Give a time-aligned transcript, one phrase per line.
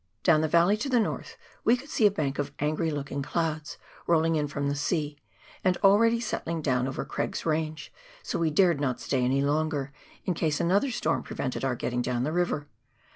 [0.23, 3.77] Down the valley to the north, we could see a bank of angry looking clouds,
[4.07, 5.19] rolling in from the sea,
[5.63, 7.93] and already settling down over Craig's Range,
[8.23, 9.93] so we dared not stay any longer,
[10.25, 12.67] in case another storm prevented our getting down the river.